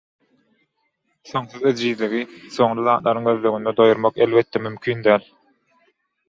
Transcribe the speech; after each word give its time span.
Soňsuz 1.31 1.67
ejizligi 1.71 2.21
soňly 2.55 2.87
zatlaryň 2.87 3.29
gözleginde 3.29 3.75
doýurmak 3.81 4.19
elbetde 4.27 4.63
mümkin 4.65 5.07
däl. 5.11 5.29